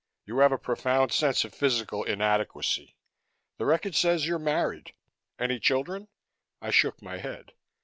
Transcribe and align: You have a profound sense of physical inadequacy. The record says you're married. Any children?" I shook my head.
You 0.25 0.39
have 0.39 0.51
a 0.51 0.57
profound 0.57 1.11
sense 1.11 1.45
of 1.45 1.53
physical 1.53 2.03
inadequacy. 2.03 2.95
The 3.59 3.67
record 3.67 3.93
says 3.93 4.25
you're 4.25 4.39
married. 4.39 4.93
Any 5.37 5.59
children?" 5.59 6.07
I 6.59 6.71
shook 6.71 7.03
my 7.03 7.17
head. 7.17 7.53